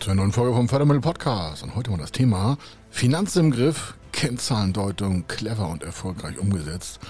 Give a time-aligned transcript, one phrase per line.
[0.00, 1.62] zur neuen Folge vom Fördermittel Podcast.
[1.62, 2.56] Und heute mal das Thema
[2.90, 7.00] Finanzen im Griff, Kennzahlendeutung, clever und erfolgreich umgesetzt.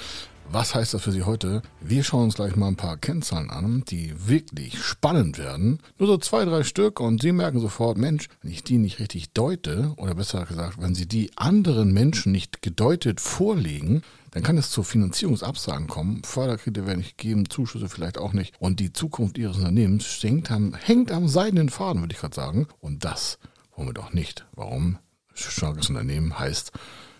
[0.50, 1.60] Was heißt das für Sie heute?
[1.82, 5.78] Wir schauen uns gleich mal ein paar Kennzahlen an, die wirklich spannend werden.
[5.98, 9.34] Nur so zwei, drei Stück und Sie merken sofort, Mensch, wenn ich die nicht richtig
[9.34, 14.00] deute, oder besser gesagt, wenn Sie die anderen Menschen nicht gedeutet vorlegen,
[14.30, 16.22] dann kann es zu Finanzierungsabsagen kommen.
[16.24, 18.54] Förderkredite werden nicht gegeben, Zuschüsse vielleicht auch nicht.
[18.58, 22.68] Und die Zukunft Ihres Unternehmens hängt am, hängt am seidenen Faden, würde ich gerade sagen.
[22.80, 23.38] Und das
[23.76, 24.46] wollen wir doch nicht.
[24.54, 24.96] Warum?
[25.34, 26.72] Starkes Unternehmen heißt,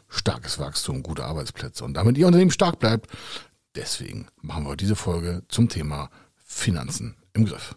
[0.08, 3.08] starkes Wachstum, gute Arbeitsplätze und damit Ihr Unternehmen stark bleibt.
[3.74, 7.76] Deswegen machen wir diese Folge zum Thema Finanzen im Griff.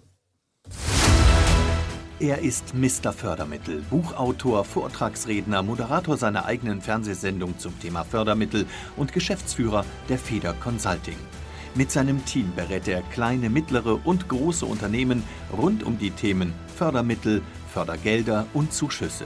[2.20, 3.14] Er ist Mr.
[3.14, 11.18] Fördermittel, Buchautor, Vortragsredner, Moderator seiner eigenen Fernsehsendung zum Thema Fördermittel und Geschäftsführer der Feder Consulting.
[11.74, 17.42] Mit seinem Team berät er kleine, mittlere und große Unternehmen rund um die Themen Fördermittel,
[17.74, 19.26] Fördergelder und Zuschüsse.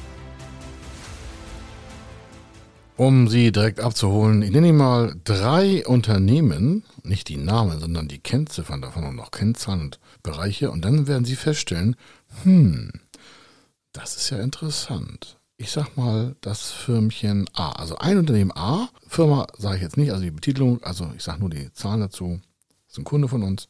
[3.01, 8.19] Um Sie direkt abzuholen, ich nenne Ihnen mal drei Unternehmen, nicht die Namen, sondern die
[8.19, 10.69] Kennziffern davon und noch Kennzahlen und Bereiche.
[10.69, 11.95] Und dann werden Sie feststellen,
[12.43, 12.91] hm,
[13.91, 15.39] das ist ja interessant.
[15.57, 17.71] Ich sag mal das Firmchen A.
[17.71, 21.39] Also ein Unternehmen A, Firma sage ich jetzt nicht, also die Betitelung, also ich sage
[21.39, 22.39] nur die Zahlen dazu.
[22.85, 23.67] Das ist ein Kunde von uns.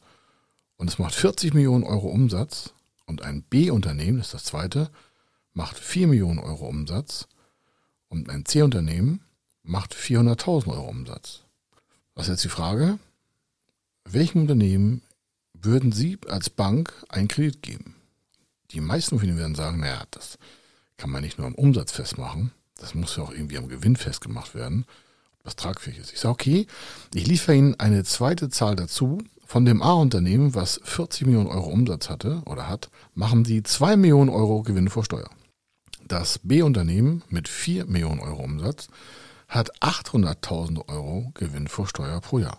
[0.76, 2.74] Und es macht 40 Millionen Euro Umsatz.
[3.06, 4.90] Und ein B-Unternehmen, das ist das zweite,
[5.54, 7.28] macht 4 Millionen Euro Umsatz.
[8.08, 9.21] Und ein C-Unternehmen
[9.62, 11.40] macht 400.000 Euro Umsatz.
[12.14, 12.98] Was ist jetzt die Frage?
[14.04, 15.02] Welchem Unternehmen
[15.54, 17.96] würden Sie als Bank einen Kredit geben?
[18.72, 20.38] Die meisten von Ihnen werden sagen, naja, das
[20.96, 24.54] kann man nicht nur am Umsatz festmachen, das muss ja auch irgendwie am Gewinn festgemacht
[24.54, 24.86] werden,
[25.44, 26.12] das tragfähig ist.
[26.12, 26.66] Ich sage, okay,
[27.14, 29.18] ich liefere Ihnen eine zweite Zahl dazu.
[29.44, 34.30] Von dem A-Unternehmen, was 40 Millionen Euro Umsatz hatte oder hat, machen Sie 2 Millionen
[34.30, 35.30] Euro Gewinn vor Steuer.
[36.06, 38.88] Das B-Unternehmen mit 4 Millionen Euro Umsatz
[39.52, 42.58] hat 800.000 Euro Gewinn vor Steuer pro Jahr.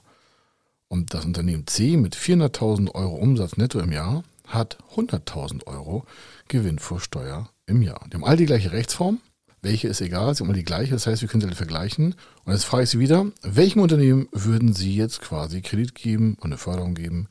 [0.88, 6.06] Und das Unternehmen C mit 400.000 Euro Umsatz netto im Jahr hat 100.000 Euro
[6.48, 8.06] Gewinn vor Steuer im Jahr.
[8.08, 9.20] Die haben all die gleiche Rechtsform.
[9.64, 10.92] Welche ist egal, sie haben alle die gleiche.
[10.92, 12.16] Das heißt, wir können sie alle vergleichen.
[12.44, 16.48] Und jetzt frage ich Sie wieder, welchem Unternehmen würden Sie jetzt quasi Kredit geben und
[16.48, 17.28] eine Förderung geben?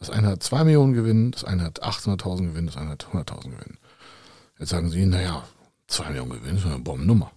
[0.00, 3.42] Das eine hat 2 Millionen Gewinn, das eine hat 800.000 Gewinn, das eine hat 100.000
[3.50, 3.78] Gewinn.
[4.58, 5.44] Jetzt sagen Sie, naja,
[5.86, 7.30] zwei Millionen Gewinn ist eine Bombennummer.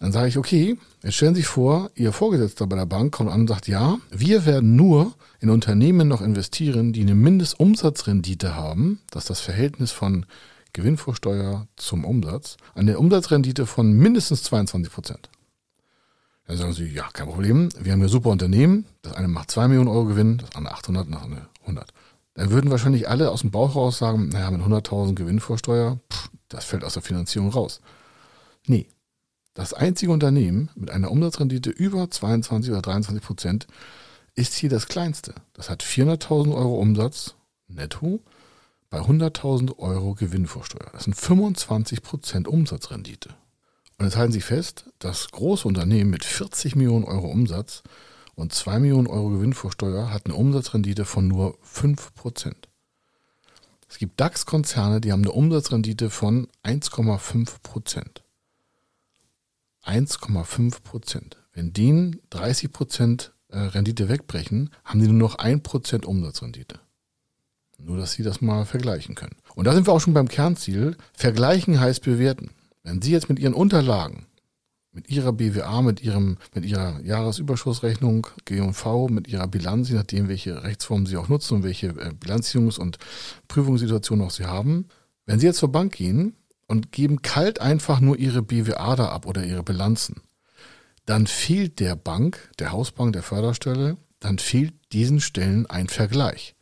[0.00, 3.30] Dann sage ich, okay, jetzt stellen Sie sich vor, Ihr Vorgesetzter bei der Bank kommt
[3.30, 9.00] an und sagt, ja, wir werden nur in Unternehmen noch investieren, die eine Mindestumsatzrendite haben,
[9.10, 10.26] das ist das Verhältnis von
[10.72, 15.30] Gewinn vor Steuer zum Umsatz, eine Umsatzrendite von mindestens 22 Prozent.
[16.46, 19.68] Dann sagen Sie, ja, kein Problem, wir haben hier super Unternehmen, das eine macht 2
[19.68, 21.92] Millionen Euro Gewinn, das andere 800, das andere 100.
[22.34, 25.98] Dann würden wahrscheinlich alle aus dem Bauch raus sagen, naja, mit 100.000 Gewinn vor Steuer,
[26.12, 27.80] pff, das fällt aus der Finanzierung raus.
[28.66, 28.86] Nee.
[29.58, 33.66] Das einzige Unternehmen mit einer Umsatzrendite über 22 oder 23 Prozent
[34.36, 35.34] ist hier das kleinste.
[35.52, 37.34] Das hat 400.000 Euro Umsatz
[37.66, 38.20] netto
[38.88, 40.90] bei 100.000 Euro Gewinnvorsteuer.
[40.92, 43.30] Das sind 25 Prozent Umsatzrendite.
[43.98, 47.82] Und jetzt halten Sie fest, das große Unternehmen mit 40 Millionen Euro Umsatz
[48.36, 52.68] und 2 Millionen Euro Gewinnvorsteuer hat eine Umsatzrendite von nur 5 Prozent.
[53.88, 58.22] Es gibt DAX-Konzerne, die haben eine Umsatzrendite von 1,5 Prozent.
[59.88, 61.36] 1,5 Prozent.
[61.52, 66.80] Wenn die 30 Prozent äh, Rendite wegbrechen, haben die nur noch 1 Prozent Umsatzrendite.
[67.78, 69.36] Nur, dass Sie das mal vergleichen können.
[69.54, 70.96] Und da sind wir auch schon beim Kernziel.
[71.12, 72.50] Vergleichen heißt bewerten.
[72.82, 74.26] Wenn Sie jetzt mit Ihren Unterlagen
[74.98, 80.62] mit ihrer BWA, mit ihrem, mit ihrer Jahresüberschussrechnung, G&V, mit ihrer Bilanz, je nachdem, welche
[80.64, 82.98] Rechtsform sie auch nutzen und welche äh, Bilanzierungs- und
[83.46, 84.88] Prüfungssituation auch sie haben.
[85.24, 86.34] Wenn sie jetzt zur Bank gehen
[86.68, 90.22] und geben kalt einfach nur ihre BWA da ab oder ihre Bilanzen,
[91.06, 96.54] dann fehlt der Bank, der Hausbank, der Förderstelle, dann fehlt diesen Stellen ein Vergleich.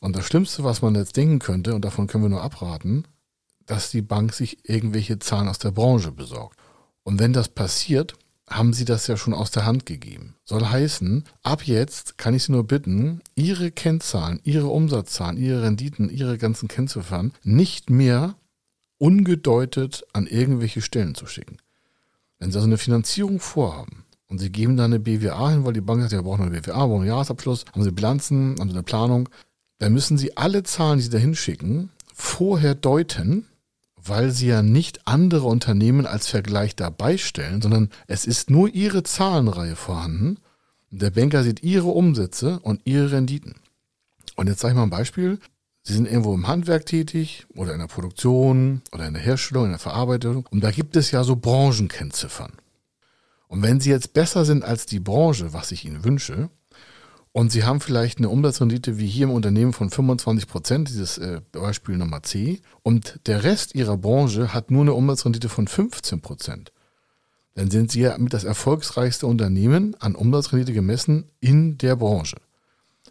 [0.00, 3.04] Und das Schlimmste, was man jetzt denken könnte, und davon können wir nur abraten,
[3.66, 6.58] dass die Bank sich irgendwelche Zahlen aus der Branche besorgt.
[7.02, 8.14] Und wenn das passiert,
[8.50, 10.34] haben Sie das ja schon aus der Hand gegeben.
[10.44, 16.10] Soll heißen, ab jetzt kann ich Sie nur bitten, Ihre Kennzahlen, Ihre Umsatzzahlen, Ihre Renditen,
[16.10, 18.34] Ihre ganzen Kennziffern nicht mehr
[19.02, 21.56] ungedeutet an irgendwelche Stellen zu schicken.
[22.38, 25.80] Wenn Sie also eine Finanzierung vorhaben und Sie geben da eine BWA hin, weil die
[25.80, 28.68] Bank sagt, ja, wir brauchen eine BWA, wir brauchen einen Jahresabschluss, haben Sie Bilanzen, haben
[28.68, 29.28] Sie eine Planung,
[29.78, 33.48] dann müssen Sie alle Zahlen, die Sie da hinschicken, vorher deuten,
[33.96, 39.02] weil Sie ja nicht andere Unternehmen als Vergleich dabei stellen, sondern es ist nur Ihre
[39.02, 40.38] Zahlenreihe vorhanden.
[40.92, 43.56] Der Banker sieht Ihre Umsätze und Ihre Renditen.
[44.36, 45.40] Und jetzt sage ich mal ein Beispiel.
[45.84, 49.70] Sie sind irgendwo im Handwerk tätig oder in der Produktion oder in der Herstellung, in
[49.70, 50.46] der Verarbeitung.
[50.50, 52.52] Und da gibt es ja so Branchenkennziffern.
[53.48, 56.50] Und wenn Sie jetzt besser sind als die Branche, was ich Ihnen wünsche,
[57.32, 61.40] und Sie haben vielleicht eine Umsatzrendite wie hier im Unternehmen von 25 Prozent, dieses äh,
[61.50, 66.72] Beispiel Nummer C, und der Rest Ihrer Branche hat nur eine Umsatzrendite von 15 Prozent,
[67.54, 72.36] dann sind Sie ja mit das erfolgsreichste Unternehmen an Umsatzrendite gemessen in der Branche.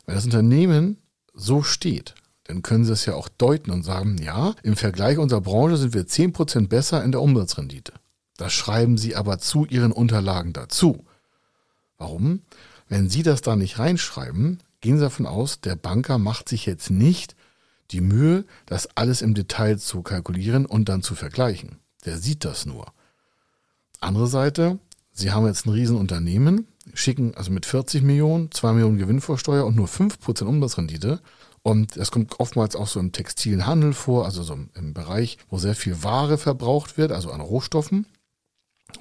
[0.05, 0.97] Wenn das Unternehmen
[1.33, 2.15] so steht,
[2.45, 5.93] dann können Sie es ja auch deuten und sagen, ja, im Vergleich unserer Branche sind
[5.93, 7.93] wir 10% besser in der Umsatzrendite.
[8.37, 11.05] Das schreiben Sie aber zu Ihren Unterlagen dazu.
[11.97, 12.41] Warum?
[12.87, 16.89] Wenn Sie das da nicht reinschreiben, gehen Sie davon aus, der Banker macht sich jetzt
[16.89, 17.35] nicht
[17.91, 21.77] die Mühe, das alles im Detail zu kalkulieren und dann zu vergleichen.
[22.05, 22.91] Der sieht das nur.
[23.99, 24.79] Andere Seite,
[25.11, 29.87] Sie haben jetzt ein Riesenunternehmen, schicken also mit 40 Millionen, 2 Millionen Gewinnvorsteuer und nur
[29.87, 31.21] 5% Umsatzrendite.
[31.63, 35.57] Und das kommt oftmals auch so im textilen Handel vor, also so im Bereich, wo
[35.57, 38.07] sehr viel Ware verbraucht wird, also an Rohstoffen,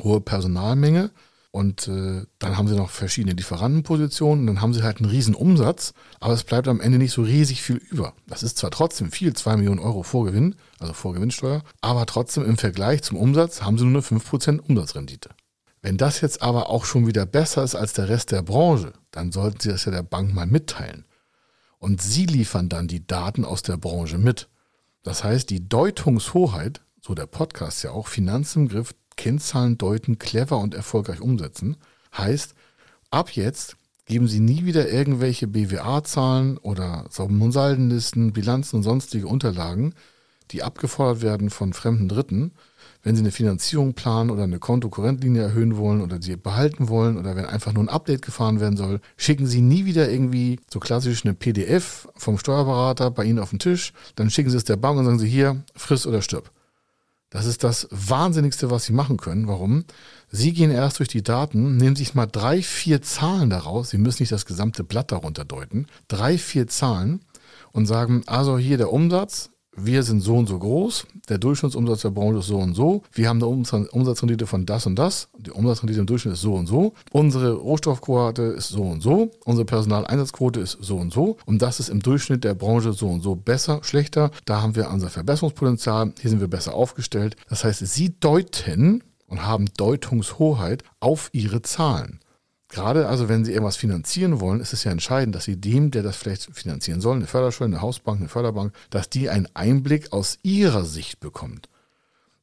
[0.03, 1.11] hohe Personalmenge.
[1.53, 5.95] Und äh, dann haben sie noch verschiedene Lieferantenpositionen, dann haben sie halt einen riesen Umsatz,
[6.21, 8.15] aber es bleibt am Ende nicht so riesig viel über.
[8.29, 13.03] Das ist zwar trotzdem viel, 2 Millionen Euro Vorgewinn, also Vorgewinnsteuer, aber trotzdem im Vergleich
[13.03, 15.31] zum Umsatz haben sie nur eine 5% Umsatzrendite.
[15.83, 19.33] Wenn das jetzt aber auch schon wieder besser ist als der Rest der Branche, dann
[19.33, 21.05] sollten Sie das ja der Bank mal mitteilen.
[21.81, 24.49] Und Sie liefern dann die Daten aus der Branche mit.
[25.03, 30.59] Das heißt, die Deutungshoheit, so der Podcast ja auch, Finanz im Griff, Kennzahlen deuten, clever
[30.59, 31.77] und erfolgreich umsetzen,
[32.17, 32.55] heißt,
[33.11, 39.95] ab jetzt geben Sie nie wieder irgendwelche BWA-Zahlen oder Saldenlisten, Bilanzen und sonstige Unterlagen,
[40.51, 42.53] die abgefordert werden von fremden Dritten,
[43.03, 47.35] wenn Sie eine Finanzierung planen oder eine Kontokorrentlinie erhöhen wollen oder sie behalten wollen oder
[47.37, 51.25] wenn einfach nur ein Update gefahren werden soll, schicken Sie nie wieder irgendwie so klassisch
[51.25, 54.99] eine PDF vom Steuerberater bei Ihnen auf den Tisch, dann schicken Sie es der Bank
[54.99, 56.51] und sagen Sie hier, friss oder stirb.
[57.31, 59.47] Das ist das Wahnsinnigste, was Sie machen können.
[59.47, 59.85] Warum?
[60.31, 63.91] Sie gehen erst durch die Daten, nehmen sich mal drei, vier Zahlen daraus.
[63.91, 65.87] Sie müssen nicht das gesamte Blatt darunter deuten.
[66.09, 67.21] Drei, vier Zahlen
[67.71, 69.51] und sagen, also hier der Umsatz
[69.85, 73.29] wir sind so und so groß, der Durchschnittsumsatz der Branche ist so und so, wir
[73.29, 76.95] haben eine Umsatzrendite von das und das, die Umsatzrendite im Durchschnitt ist so und so,
[77.13, 81.37] unsere Rohstoffquote ist so und so, unsere Personaleinsatzquote ist so und so.
[81.47, 84.91] Und das ist im Durchschnitt der Branche so und so besser, schlechter, da haben wir
[84.91, 87.37] unser Verbesserungspotenzial, hier sind wir besser aufgestellt.
[87.49, 92.21] Das heißt, Sie deuten und haben Deutungshoheit auf Ihre Zahlen.
[92.71, 96.05] Gerade also, wenn Sie irgendwas finanzieren wollen, ist es ja entscheidend, dass Sie dem, der
[96.05, 100.39] das vielleicht finanzieren soll, eine Förderschule, eine Hausbank, eine Förderbank, dass die einen Einblick aus
[100.43, 101.69] Ihrer Sicht bekommt.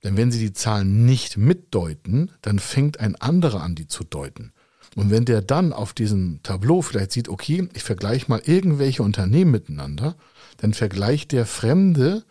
[0.03, 4.51] Denn wenn Sie die Zahlen nicht mitdeuten, dann fängt ein anderer an, die zu deuten.
[4.95, 9.51] Und wenn der dann auf diesem Tableau vielleicht sieht, okay, ich vergleiche mal irgendwelche Unternehmen
[9.51, 10.15] miteinander,
[10.57, 12.23] dann vergleicht der Fremde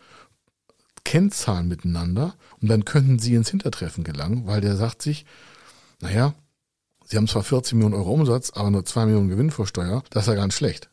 [1.03, 5.25] Kennzahlen miteinander und dann könnten Sie ins Hintertreffen gelangen, weil der sagt sich,
[6.01, 6.33] naja,
[7.09, 10.03] Sie haben zwar 40 Millionen Euro Umsatz, aber nur 2 Millionen Gewinn vor Steuer.
[10.09, 10.89] Das ist ja ganz schlecht.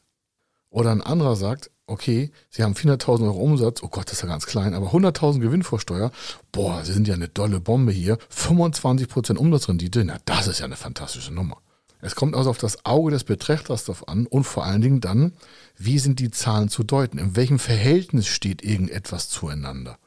[0.70, 4.28] Oder ein anderer sagt, okay, Sie haben 400.000 Euro Umsatz, oh Gott, das ist ja
[4.28, 6.12] ganz klein, aber 100.000 Gewinn vor Steuer,
[6.52, 10.76] boah, Sie sind ja eine dolle Bombe hier, 25% Umsatzrendite, na, das ist ja eine
[10.76, 11.58] fantastische Nummer.
[12.00, 15.32] Es kommt also auf das Auge des Betrachters drauf an und vor allen Dingen dann,
[15.76, 19.98] wie sind die Zahlen zu deuten, in welchem Verhältnis steht irgendetwas zueinander.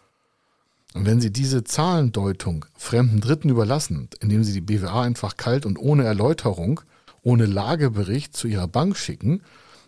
[0.94, 5.77] Und wenn Sie diese Zahlendeutung fremden Dritten überlassen, indem Sie die BWA einfach kalt und
[5.77, 6.82] ohne Erläuterung,
[7.22, 9.41] ohne Lagebericht zu Ihrer Bank schicken,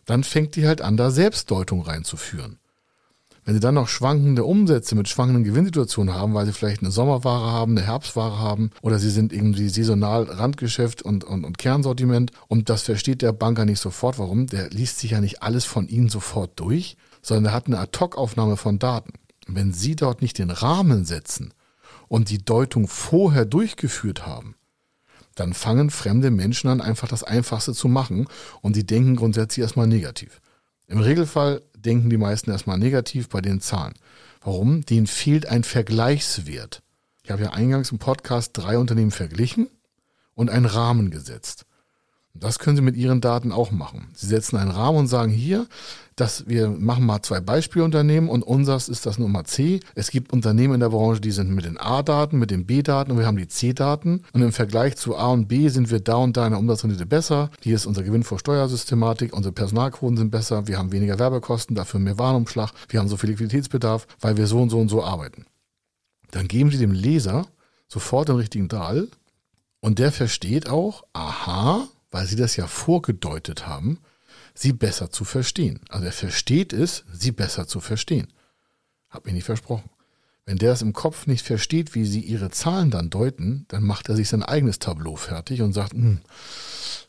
[0.05, 2.57] dann fängt die halt an, da Selbstdeutung reinzuführen.
[3.45, 7.51] Wenn Sie dann noch schwankende Umsätze mit schwankenden Gewinnsituationen haben, weil Sie vielleicht eine Sommerware
[7.51, 12.69] haben, eine Herbstware haben oder Sie sind irgendwie saisonal Randgeschäft und, und, und Kernsortiment und
[12.69, 14.19] das versteht der Banker nicht sofort.
[14.19, 14.47] Warum?
[14.47, 18.57] Der liest sich ja nicht alles von Ihnen sofort durch, sondern er hat eine Ad-Hoc-Aufnahme
[18.57, 19.13] von Daten
[19.55, 21.53] wenn Sie dort nicht den Rahmen setzen
[22.07, 24.55] und die Deutung vorher durchgeführt haben,
[25.39, 28.27] dann fangen fremde Menschen an, einfach das Einfachste zu machen
[28.61, 30.41] und sie denken grundsätzlich erstmal negativ.
[30.87, 33.93] Im Regelfall denken die meisten erstmal negativ bei den Zahlen.
[34.41, 34.85] Warum?
[34.85, 36.81] Denen fehlt ein Vergleichswert.
[37.23, 39.69] Ich habe ja eingangs im Podcast drei Unternehmen verglichen
[40.33, 41.65] und einen Rahmen gesetzt.
[42.33, 44.09] Das können Sie mit Ihren Daten auch machen.
[44.13, 45.67] Sie setzen einen Rahmen und sagen hier,
[46.19, 49.79] dass wir machen mal zwei Beispielunternehmen und unseres ist das Nummer C.
[49.95, 53.19] Es gibt Unternehmen in der Branche, die sind mit den A-Daten, mit den B-Daten und
[53.19, 54.23] wir haben die C-Daten.
[54.33, 57.05] Und im Vergleich zu A und B sind wir da und da in der Umsatzrendite
[57.05, 57.51] besser.
[57.61, 61.99] Hier ist unser Gewinn vor Steuersystematik, unsere Personalquoten sind besser, wir haben weniger Werbekosten, dafür
[61.99, 65.45] mehr Warenumschlag, wir haben so viel Liquiditätsbedarf, weil wir so und so und so arbeiten.
[66.31, 67.45] Dann geben Sie dem Leser
[67.87, 69.07] sofort den richtigen Dahl
[69.79, 73.99] und der versteht auch, aha, weil Sie das ja vorgedeutet haben,
[74.53, 75.79] sie besser zu verstehen.
[75.89, 78.27] Also er versteht es, sie besser zu verstehen.
[79.09, 79.89] Hab mir nicht versprochen.
[80.45, 84.09] Wenn der es im Kopf nicht versteht, wie sie ihre Zahlen dann deuten, dann macht
[84.09, 86.21] er sich sein eigenes Tableau fertig und sagt, hm,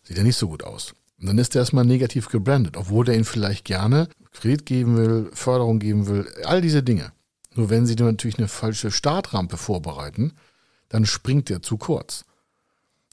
[0.03, 0.95] sieht ja nicht so gut aus.
[1.19, 5.31] Und dann ist er erstmal negativ gebrandet, obwohl er ihnen vielleicht gerne Kredit geben will,
[5.33, 7.13] Förderung geben will, all diese Dinge.
[7.55, 10.35] Nur wenn sie natürlich eine falsche Startrampe vorbereiten,
[10.89, 12.25] dann springt er zu kurz.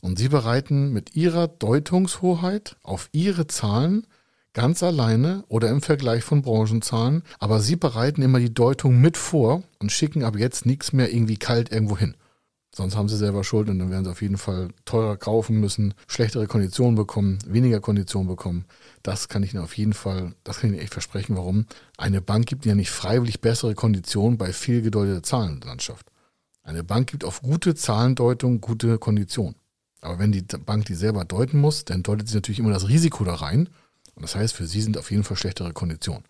[0.02, 4.06] Und sie bereiten mit ihrer Deutungshoheit auf ihre Zahlen
[4.54, 9.64] ganz alleine oder im Vergleich von Branchenzahlen, aber sie bereiten immer die Deutung mit vor
[9.80, 12.16] und schicken ab jetzt nichts mehr irgendwie kalt irgendwo hin.
[12.78, 15.96] Sonst haben sie selber Schuld und dann werden sie auf jeden Fall teurer kaufen müssen,
[16.08, 18.66] schlechtere Konditionen bekommen, weniger Konditionen bekommen.
[19.02, 21.66] Das kann ich Ihnen auf jeden Fall, das kann ich Ihnen echt versprechen, warum.
[21.98, 26.08] Eine Bank gibt ja nicht freiwillig bessere Konditionen bei viel gedeuteter Zahlenlandschaft.
[26.62, 29.56] Eine Bank gibt auf gute Zahlendeutung gute Konditionen.
[30.02, 33.24] Aber wenn die Bank die selber deuten muss, dann deutet sie natürlich immer das Risiko
[33.24, 33.70] da rein
[34.18, 36.24] und das heißt, für Sie sind auf jeden Fall schlechtere Konditionen.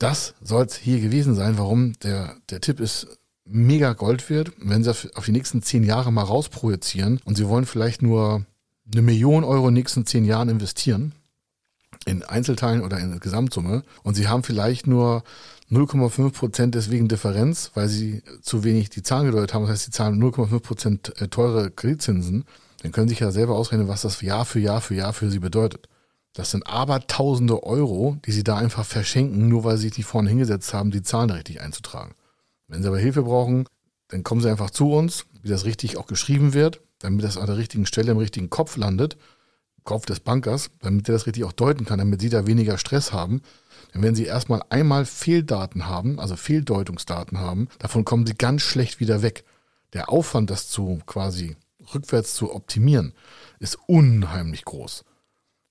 [0.00, 3.06] Das soll es hier gewesen sein, warum der, der Tipp ist
[3.44, 4.52] mega Gold wird.
[4.58, 8.44] Wenn Sie auf die nächsten zehn Jahre mal rausprojizieren und Sie wollen vielleicht nur
[8.92, 11.12] eine Million Euro in den nächsten zehn Jahren investieren,
[12.04, 15.22] in Einzelteilen oder in Gesamtsumme, und Sie haben vielleicht nur
[15.70, 19.90] 0,5 Prozent deswegen Differenz, weil Sie zu wenig die Zahlen gedeutet haben, das heißt, Sie
[19.92, 22.44] zahlen 0,5 Prozent äh, teure Kreditzinsen,
[22.82, 25.30] dann können Sie sich ja selber ausrechnen, was das Jahr für Jahr für Jahr für
[25.30, 25.88] Sie bedeutet.
[26.32, 30.06] Das sind aber tausende Euro, die sie da einfach verschenken, nur weil sie sich nicht
[30.06, 32.14] vorne hingesetzt haben, die Zahlen richtig einzutragen.
[32.68, 33.66] Wenn sie aber Hilfe brauchen,
[34.08, 37.46] dann kommen sie einfach zu uns, wie das richtig auch geschrieben wird, damit das an
[37.46, 39.16] der richtigen Stelle im richtigen Kopf landet,
[39.82, 43.12] Kopf des Bankers, damit er das richtig auch deuten kann, damit sie da weniger Stress
[43.12, 43.42] haben.
[43.92, 49.00] Denn wenn sie erstmal einmal Fehldaten haben, also Fehldeutungsdaten haben, davon kommen sie ganz schlecht
[49.00, 49.44] wieder weg.
[49.94, 51.56] Der Aufwand, das zu quasi
[51.94, 53.14] rückwärts zu optimieren,
[53.58, 55.04] ist unheimlich groß.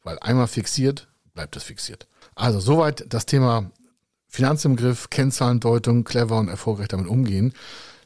[0.04, 2.08] Weil einmal fixiert, bleibt es fixiert.
[2.36, 3.72] Also soweit das Thema
[4.28, 7.54] Finanz im Griff, Kennzahlendeutung, clever und erfolgreich damit umgehen.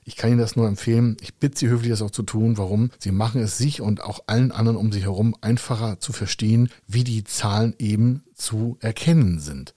[0.05, 1.17] Ich kann Ihnen das nur empfehlen.
[1.21, 2.57] Ich bitte Sie höflich, das auch zu tun.
[2.57, 2.91] Warum?
[2.97, 7.03] Sie machen es sich und auch allen anderen um sich herum einfacher zu verstehen, wie
[7.03, 9.75] die Zahlen eben zu erkennen sind.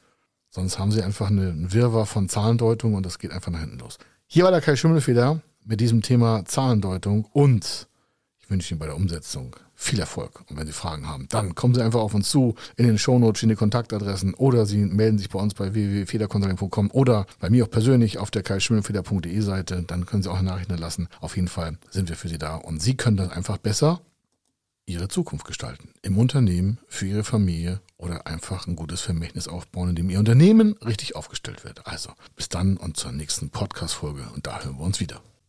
[0.50, 3.98] Sonst haben Sie einfach eine Wirrwarr von Zahlendeutung und das geht einfach nach hinten los.
[4.26, 7.88] Hier war der Kai Schimmelfeder mit diesem Thema Zahlendeutung und
[8.46, 10.48] ich wünsche Ihnen bei der Umsetzung viel Erfolg.
[10.48, 12.54] Und wenn Sie Fragen haben, dann kommen Sie einfach auf uns zu.
[12.76, 17.26] In den Shownotes stehen die Kontaktadressen oder Sie melden sich bei uns bei www.federconsulting.com oder
[17.40, 19.82] bei mir auch persönlich auf der kaischimmelfeder.de Seite.
[19.84, 21.08] Dann können Sie auch Nachrichten lassen.
[21.20, 22.54] Auf jeden Fall sind wir für Sie da.
[22.54, 24.00] Und Sie können dann einfach besser
[24.86, 25.88] Ihre Zukunft gestalten.
[26.02, 30.76] Im Unternehmen, für Ihre Familie oder einfach ein gutes Vermächtnis aufbauen, in dem Ihr Unternehmen
[30.86, 31.84] richtig aufgestellt wird.
[31.88, 34.22] Also bis dann und zur nächsten Podcast-Folge.
[34.36, 35.20] Und da hören wir uns wieder.